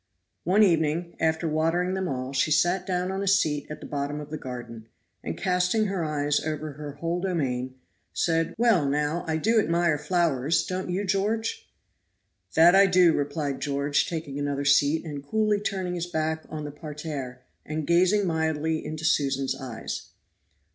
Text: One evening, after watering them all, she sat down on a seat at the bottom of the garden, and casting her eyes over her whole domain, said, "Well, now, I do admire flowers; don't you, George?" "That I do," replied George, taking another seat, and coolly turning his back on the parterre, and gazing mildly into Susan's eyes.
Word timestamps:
One 0.45 0.63
evening, 0.63 1.15
after 1.19 1.47
watering 1.47 1.93
them 1.93 2.07
all, 2.07 2.33
she 2.33 2.49
sat 2.49 2.87
down 2.87 3.11
on 3.11 3.21
a 3.21 3.27
seat 3.27 3.67
at 3.69 3.81
the 3.81 3.85
bottom 3.85 4.19
of 4.19 4.31
the 4.31 4.37
garden, 4.39 4.87
and 5.23 5.37
casting 5.37 5.85
her 5.85 6.03
eyes 6.03 6.39
over 6.39 6.71
her 6.71 6.93
whole 6.93 7.21
domain, 7.21 7.75
said, 8.11 8.55
"Well, 8.57 8.89
now, 8.89 9.23
I 9.27 9.37
do 9.37 9.59
admire 9.59 9.99
flowers; 9.99 10.63
don't 10.65 10.89
you, 10.89 11.05
George?" 11.05 11.69
"That 12.55 12.73
I 12.73 12.87
do," 12.87 13.13
replied 13.13 13.59
George, 13.61 14.07
taking 14.07 14.39
another 14.39 14.65
seat, 14.65 15.05
and 15.05 15.23
coolly 15.23 15.59
turning 15.59 15.93
his 15.93 16.07
back 16.07 16.45
on 16.49 16.63
the 16.65 16.71
parterre, 16.71 17.43
and 17.63 17.85
gazing 17.85 18.25
mildly 18.25 18.83
into 18.83 19.05
Susan's 19.05 19.53
eyes. 19.55 20.07